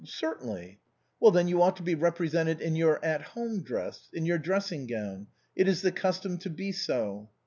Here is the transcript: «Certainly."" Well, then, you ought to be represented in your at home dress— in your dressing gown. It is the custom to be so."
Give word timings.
«Certainly."" 0.03 0.79
Well, 1.19 1.29
then, 1.29 1.47
you 1.47 1.61
ought 1.61 1.75
to 1.75 1.83
be 1.83 1.93
represented 1.93 2.59
in 2.59 2.75
your 2.75 3.05
at 3.05 3.21
home 3.21 3.61
dress— 3.61 4.07
in 4.15 4.25
your 4.25 4.39
dressing 4.39 4.87
gown. 4.87 5.27
It 5.55 5.67
is 5.67 5.83
the 5.83 5.91
custom 5.91 6.39
to 6.39 6.49
be 6.49 6.71
so." 6.71 7.29